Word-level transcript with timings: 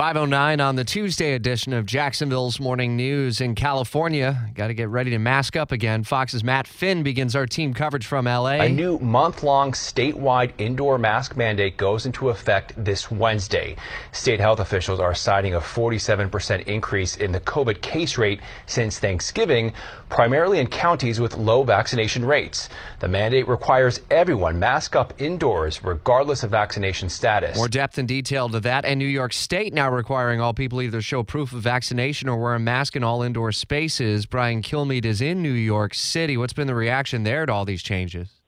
509 0.00 0.60
on 0.62 0.76
the 0.76 0.84
Tuesday 0.84 1.34
edition 1.34 1.74
of 1.74 1.84
Jacksonville's 1.84 2.58
Morning 2.58 2.96
News 2.96 3.42
in 3.42 3.54
California. 3.54 4.48
Got 4.54 4.68
to 4.68 4.74
get 4.74 4.88
ready 4.88 5.10
to 5.10 5.18
mask 5.18 5.56
up 5.56 5.72
again. 5.72 6.04
Fox's 6.04 6.42
Matt 6.42 6.66
Finn 6.66 7.02
begins 7.02 7.36
our 7.36 7.44
team 7.44 7.74
coverage 7.74 8.06
from 8.06 8.24
LA. 8.24 8.52
A 8.52 8.68
new 8.70 8.98
month 9.00 9.42
long 9.42 9.72
statewide 9.72 10.52
indoor 10.56 10.96
mask 10.96 11.36
mandate 11.36 11.76
goes 11.76 12.06
into 12.06 12.30
effect 12.30 12.72
this 12.82 13.10
Wednesday. 13.10 13.76
State 14.12 14.40
health 14.40 14.58
officials 14.58 15.00
are 15.00 15.14
citing 15.14 15.52
a 15.52 15.60
47% 15.60 16.66
increase 16.66 17.18
in 17.18 17.30
the 17.30 17.40
COVID 17.40 17.82
case 17.82 18.16
rate 18.16 18.40
since 18.64 18.98
Thanksgiving, 18.98 19.74
primarily 20.08 20.60
in 20.60 20.66
counties 20.66 21.20
with 21.20 21.36
low 21.36 21.62
vaccination 21.62 22.24
rates. 22.24 22.70
The 23.00 23.08
mandate 23.08 23.46
requires 23.46 24.00
everyone 24.10 24.58
mask 24.58 24.96
up 24.96 25.12
indoors, 25.20 25.84
regardless 25.84 26.42
of 26.42 26.50
vaccination 26.50 27.10
status. 27.10 27.58
More 27.58 27.68
depth 27.68 27.98
and 27.98 28.08
detail 28.08 28.48
to 28.48 28.60
that. 28.60 28.86
And 28.86 28.98
New 28.98 29.04
York 29.04 29.34
State 29.34 29.74
now 29.74 29.89
requiring 29.92 30.40
all 30.40 30.54
people 30.54 30.82
either 30.82 31.02
show 31.02 31.22
proof 31.22 31.52
of 31.52 31.60
vaccination 31.60 32.28
or 32.28 32.38
wear 32.38 32.54
a 32.54 32.58
mask 32.58 32.96
in 32.96 33.04
all 33.04 33.22
indoor 33.22 33.52
spaces. 33.52 34.26
Brian 34.26 34.62
Kilmeade 34.62 35.04
is 35.04 35.20
in 35.20 35.42
New 35.42 35.52
York 35.52 35.94
City. 35.94 36.36
What's 36.36 36.52
been 36.52 36.66
the 36.66 36.74
reaction 36.74 37.22
there 37.22 37.46
to 37.46 37.52
all 37.52 37.64
these 37.64 37.82
changes? 37.82 38.40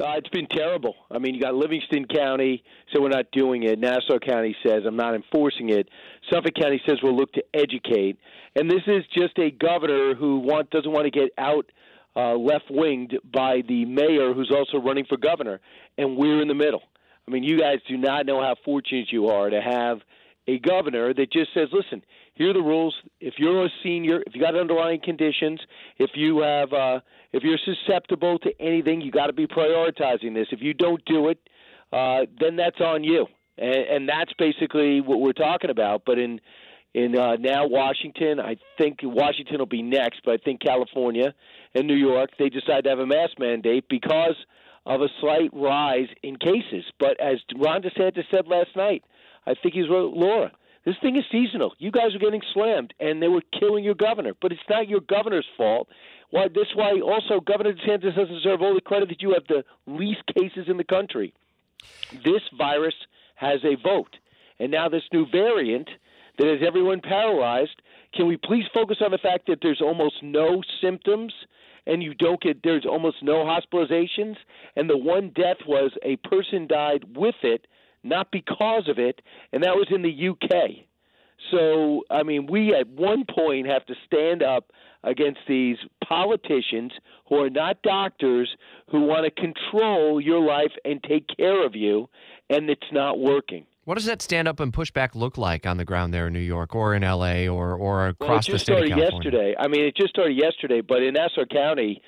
Uh, 0.00 0.14
it's 0.16 0.28
been 0.30 0.48
terrible. 0.48 0.94
I 1.10 1.18
mean, 1.18 1.36
you 1.36 1.40
got 1.40 1.54
Livingston 1.54 2.06
County, 2.06 2.64
so 2.92 3.00
we're 3.00 3.10
not 3.10 3.26
doing 3.32 3.62
it. 3.62 3.78
Nassau 3.78 4.18
County 4.18 4.56
says 4.66 4.82
I'm 4.86 4.96
not 4.96 5.14
enforcing 5.14 5.70
it. 5.70 5.88
Suffolk 6.32 6.54
County 6.60 6.80
says 6.86 6.98
we'll 7.02 7.16
look 7.16 7.32
to 7.34 7.44
educate. 7.54 8.18
And 8.56 8.68
this 8.68 8.82
is 8.88 9.04
just 9.16 9.38
a 9.38 9.52
governor 9.52 10.14
who 10.14 10.38
want, 10.38 10.70
doesn't 10.70 10.90
want 10.90 11.04
to 11.04 11.10
get 11.10 11.30
out 11.38 11.70
uh, 12.16 12.34
left 12.34 12.64
winged 12.70 13.16
by 13.32 13.62
the 13.68 13.84
mayor 13.84 14.34
who's 14.34 14.52
also 14.54 14.84
running 14.84 15.04
for 15.08 15.16
governor. 15.16 15.60
And 15.96 16.16
we're 16.16 16.42
in 16.42 16.48
the 16.48 16.54
middle. 16.54 16.82
I 17.26 17.30
mean, 17.30 17.42
you 17.42 17.58
guys 17.58 17.78
do 17.88 17.96
not 17.96 18.26
know 18.26 18.40
how 18.40 18.54
fortunate 18.64 19.10
you 19.10 19.28
are 19.28 19.48
to 19.50 19.60
have 19.60 20.00
a 20.46 20.58
governor 20.58 21.14
that 21.14 21.32
just 21.32 21.54
says, 21.54 21.68
listen, 21.72 22.02
here 22.34 22.50
are 22.50 22.52
the 22.52 22.60
rules. 22.60 22.94
If 23.20 23.34
you're 23.38 23.64
a 23.64 23.68
senior, 23.82 24.22
if 24.26 24.34
you 24.34 24.40
got 24.40 24.56
underlying 24.56 25.00
conditions, 25.02 25.60
if 25.98 26.10
you 26.14 26.40
have, 26.40 26.72
uh, 26.72 27.00
if 27.32 27.42
you're 27.42 27.58
susceptible 27.64 28.38
to 28.40 28.50
anything, 28.60 29.00
you 29.00 29.10
got 29.10 29.28
to 29.28 29.32
be 29.32 29.46
prioritizing 29.46 30.34
this. 30.34 30.48
If 30.50 30.60
you 30.60 30.74
don't 30.74 31.02
do 31.06 31.28
it, 31.28 31.38
uh, 31.92 32.26
then 32.40 32.56
that's 32.56 32.80
on 32.80 33.04
you, 33.04 33.26
and, 33.56 33.74
and 33.74 34.08
that's 34.08 34.32
basically 34.38 35.00
what 35.00 35.20
we're 35.20 35.32
talking 35.32 35.70
about. 35.70 36.02
But 36.04 36.18
in 36.18 36.40
in 36.92 37.18
uh, 37.18 37.36
now 37.36 37.66
Washington, 37.66 38.38
I 38.38 38.56
think 38.78 38.98
Washington 39.02 39.58
will 39.58 39.66
be 39.66 39.82
next, 39.82 40.20
but 40.24 40.34
I 40.34 40.36
think 40.38 40.60
California 40.60 41.34
and 41.74 41.86
New 41.86 41.96
York 41.96 42.30
they 42.38 42.48
decide 42.48 42.84
to 42.84 42.90
have 42.90 42.98
a 42.98 43.06
mask 43.06 43.38
mandate 43.38 43.84
because 43.88 44.36
of 44.86 45.00
a 45.00 45.08
slight 45.20 45.50
rise 45.52 46.08
in 46.22 46.36
cases. 46.36 46.84
But 46.98 47.18
as 47.20 47.38
Ron 47.56 47.82
DeSantis 47.82 48.24
said 48.30 48.46
last 48.46 48.76
night, 48.76 49.02
I 49.46 49.54
think 49.54 49.74
he's 49.74 49.88
right, 49.88 50.00
Laura. 50.00 50.52
This 50.84 50.96
thing 51.00 51.16
is 51.16 51.24
seasonal. 51.32 51.72
You 51.78 51.90
guys 51.90 52.14
are 52.14 52.18
getting 52.18 52.42
slammed, 52.52 52.92
and 53.00 53.22
they 53.22 53.28
were 53.28 53.42
killing 53.58 53.84
your 53.84 53.94
governor. 53.94 54.32
But 54.40 54.52
it's 54.52 54.60
not 54.68 54.88
your 54.88 55.00
governor's 55.00 55.46
fault. 55.56 55.88
Why? 56.30 56.48
This 56.48 56.66
why 56.74 57.00
also 57.00 57.40
Governor 57.40 57.72
DeSantis 57.72 58.16
doesn't 58.16 58.34
deserve 58.34 58.60
all 58.60 58.74
the 58.74 58.80
credit 58.80 59.08
that 59.08 59.22
you 59.22 59.32
have 59.32 59.46
the 59.48 59.64
least 59.86 60.22
cases 60.36 60.66
in 60.68 60.76
the 60.76 60.84
country. 60.84 61.32
This 62.24 62.42
virus 62.58 62.94
has 63.36 63.60
a 63.64 63.76
vote, 63.82 64.16
and 64.58 64.70
now 64.70 64.88
this 64.88 65.02
new 65.12 65.26
variant 65.30 65.88
that 66.38 66.46
has 66.46 66.58
everyone 66.66 67.00
paralyzed. 67.00 67.80
Can 68.14 68.26
we 68.26 68.36
please 68.36 68.64
focus 68.72 68.98
on 69.00 69.10
the 69.10 69.18
fact 69.18 69.46
that 69.46 69.58
there's 69.62 69.80
almost 69.80 70.22
no 70.22 70.62
symptoms? 70.80 71.32
And 71.86 72.02
you 72.02 72.14
don't 72.14 72.40
get 72.40 72.62
there's 72.62 72.86
almost 72.86 73.22
no 73.22 73.44
hospitalizations. 73.44 74.36
And 74.76 74.88
the 74.88 74.96
one 74.96 75.30
death 75.34 75.58
was 75.66 75.92
a 76.02 76.16
person 76.16 76.66
died 76.66 77.04
with 77.16 77.36
it 77.42 77.66
not 78.04 78.30
because 78.30 78.88
of 78.88 78.98
it 78.98 79.22
and 79.52 79.64
that 79.64 79.74
was 79.74 79.88
in 79.90 80.02
the 80.02 80.28
UK 80.28 80.84
so 81.50 82.02
I 82.10 82.22
mean 82.22 82.46
we 82.46 82.74
at 82.74 82.86
one 82.88 83.24
point 83.24 83.66
have 83.66 83.84
to 83.86 83.94
stand 84.06 84.42
up 84.42 84.70
against 85.02 85.40
these 85.48 85.76
politicians 86.06 86.92
who 87.28 87.40
are 87.40 87.50
not 87.50 87.82
doctors 87.82 88.54
who 88.90 89.00
want 89.00 89.24
to 89.24 89.30
control 89.30 90.20
your 90.20 90.40
life 90.40 90.72
and 90.84 91.02
take 91.02 91.26
care 91.36 91.64
of 91.66 91.74
you 91.74 92.08
and 92.50 92.70
it's 92.70 92.92
not 92.92 93.18
working 93.18 93.66
what 93.84 93.96
does 93.96 94.06
that 94.06 94.22
stand 94.22 94.48
up 94.48 94.60
and 94.60 94.72
pushback 94.72 95.14
look 95.14 95.36
like 95.38 95.66
on 95.66 95.76
the 95.76 95.84
ground 95.84 96.12
there 96.14 96.26
in 96.26 96.32
New 96.32 96.38
York 96.40 96.74
or 96.74 96.94
in 96.94 97.02
LA 97.02 97.46
or, 97.46 97.74
or 97.74 98.08
across 98.08 98.48
well, 98.48 98.54
the 98.54 98.58
state 98.58 98.82
of 98.82 98.88
California? 98.88 99.12
yesterday. 99.12 99.54
I 99.58 99.68
mean, 99.68 99.84
it 99.84 99.96
just 99.96 100.10
started 100.10 100.36
yesterday, 100.36 100.80
but 100.80 101.02
in 101.02 101.14
Nassau 101.14 101.44
County, 101.50 102.00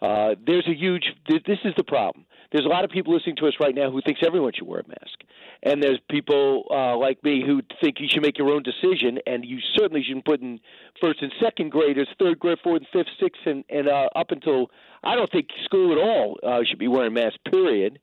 uh, 0.00 0.34
there's 0.46 0.66
a 0.68 0.74
huge. 0.74 1.04
This 1.28 1.58
is 1.64 1.72
the 1.76 1.84
problem. 1.84 2.26
There's 2.52 2.66
a 2.66 2.68
lot 2.68 2.84
of 2.84 2.90
people 2.90 3.14
listening 3.14 3.36
to 3.36 3.46
us 3.46 3.54
right 3.58 3.74
now 3.74 3.90
who 3.90 4.00
thinks 4.02 4.20
everyone 4.24 4.52
should 4.54 4.68
wear 4.68 4.80
a 4.80 4.88
mask, 4.88 5.18
and 5.62 5.82
there's 5.82 5.98
people 6.08 6.64
uh, 6.70 6.96
like 6.96 7.22
me 7.24 7.42
who 7.44 7.62
think 7.80 7.96
you 7.98 8.06
should 8.08 8.22
make 8.22 8.38
your 8.38 8.50
own 8.50 8.62
decision, 8.62 9.18
and 9.26 9.44
you 9.44 9.58
certainly 9.76 10.04
shouldn't 10.06 10.24
put 10.24 10.40
in 10.40 10.60
first 11.00 11.20
and 11.22 11.32
second 11.42 11.70
graders, 11.70 12.08
third 12.18 12.38
grade, 12.38 12.58
fourth 12.62 12.82
and 12.82 12.86
fifth, 12.92 13.12
sixth, 13.18 13.42
and, 13.46 13.64
and 13.70 13.88
uh, 13.88 14.08
up 14.14 14.30
until 14.30 14.70
I 15.02 15.16
don't 15.16 15.30
think 15.32 15.48
school 15.64 15.92
at 15.92 15.98
all 15.98 16.38
uh, 16.46 16.60
should 16.68 16.78
be 16.78 16.88
wearing 16.88 17.14
masks. 17.14 17.38
Period. 17.50 17.98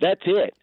That's 0.00 0.22
it. 0.24 0.54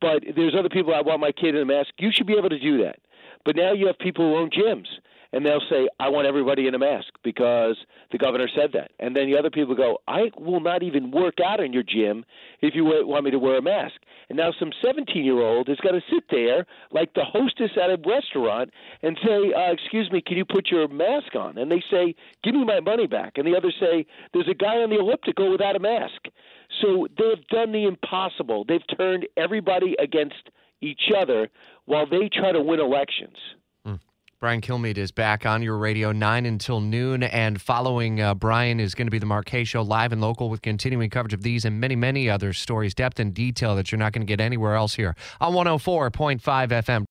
But 0.00 0.24
there's 0.34 0.54
other 0.58 0.68
people 0.68 0.94
I 0.94 1.00
want 1.00 1.20
my 1.20 1.32
kid 1.32 1.54
in 1.54 1.62
a 1.62 1.64
mask. 1.64 1.90
You 1.98 2.10
should 2.12 2.26
be 2.26 2.36
able 2.36 2.50
to 2.50 2.58
do 2.58 2.82
that. 2.84 2.96
But 3.44 3.56
now 3.56 3.72
you 3.72 3.86
have 3.86 3.98
people 3.98 4.28
who 4.28 4.36
own 4.36 4.50
gyms, 4.50 4.86
and 5.32 5.44
they'll 5.44 5.62
say, 5.68 5.88
"I 5.98 6.08
want 6.08 6.26
everybody 6.26 6.66
in 6.66 6.74
a 6.74 6.78
mask 6.78 7.08
because 7.22 7.76
the 8.12 8.18
governor 8.18 8.48
said 8.54 8.72
that." 8.72 8.92
And 8.98 9.14
then 9.14 9.26
the 9.26 9.38
other 9.38 9.50
people 9.50 9.74
go, 9.74 9.98
"I 10.06 10.30
will 10.38 10.60
not 10.60 10.82
even 10.82 11.10
work 11.10 11.40
out 11.40 11.60
in 11.60 11.72
your 11.72 11.82
gym 11.82 12.24
if 12.60 12.74
you 12.74 12.84
want 12.84 13.24
me 13.24 13.30
to 13.30 13.38
wear 13.38 13.58
a 13.58 13.62
mask." 13.62 13.96
And 14.28 14.36
now 14.36 14.52
some 14.58 14.72
17-year-old 14.82 15.68
has 15.68 15.78
got 15.78 15.92
to 15.92 16.02
sit 16.10 16.24
there 16.30 16.66
like 16.90 17.14
the 17.14 17.24
hostess 17.24 17.70
at 17.76 17.90
a 17.90 17.98
restaurant 18.06 18.72
and 19.02 19.18
say, 19.24 19.52
uh, 19.52 19.72
"Excuse 19.72 20.10
me, 20.10 20.20
can 20.20 20.36
you 20.36 20.44
put 20.44 20.70
your 20.70 20.88
mask 20.88 21.34
on?" 21.34 21.58
And 21.58 21.70
they 21.70 21.82
say, 21.90 22.14
"Give 22.42 22.54
me 22.54 22.64
my 22.64 22.80
money 22.80 23.06
back." 23.06 23.38
And 23.38 23.46
the 23.46 23.56
others 23.56 23.76
say, 23.78 24.06
"There's 24.32 24.48
a 24.48 24.54
guy 24.54 24.82
on 24.82 24.90
the 24.90 24.98
elliptical 24.98 25.50
without 25.50 25.76
a 25.76 25.80
mask." 25.80 26.28
So 26.80 27.06
they've 27.16 27.46
done 27.48 27.72
the 27.72 27.84
impossible. 27.84 28.64
They've 28.64 28.86
turned 28.96 29.26
everybody 29.36 29.94
against 29.98 30.50
each 30.80 31.10
other 31.16 31.48
while 31.84 32.06
they 32.06 32.28
try 32.28 32.52
to 32.52 32.60
win 32.60 32.80
elections. 32.80 33.36
Brian 34.38 34.60
Kilmeade 34.60 34.98
is 34.98 35.12
back 35.12 35.46
on 35.46 35.62
your 35.62 35.78
radio 35.78 36.12
9 36.12 36.44
until 36.44 36.78
noon. 36.78 37.22
And 37.22 37.58
following 37.58 38.20
uh, 38.20 38.34
Brian 38.34 38.80
is 38.80 38.94
going 38.94 39.06
to 39.06 39.10
be 39.10 39.18
the 39.18 39.24
Mark 39.24 39.46
Kaye 39.46 39.64
Show 39.64 39.80
live 39.80 40.12
and 40.12 40.20
local 40.20 40.50
with 40.50 40.60
continuing 40.60 41.08
coverage 41.08 41.32
of 41.32 41.42
these 41.42 41.64
and 41.64 41.80
many, 41.80 41.96
many 41.96 42.28
other 42.28 42.52
stories, 42.52 42.94
depth 42.94 43.18
and 43.18 43.32
detail 43.32 43.74
that 43.76 43.90
you're 43.90 43.98
not 43.98 44.12
going 44.12 44.20
to 44.20 44.30
get 44.30 44.38
anywhere 44.38 44.74
else 44.74 44.94
here 44.94 45.16
on 45.40 45.54
104.5 45.54 46.38
FM. 46.40 47.04